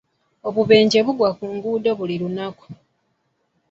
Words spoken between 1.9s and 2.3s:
buli